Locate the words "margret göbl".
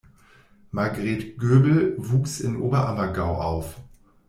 0.71-1.93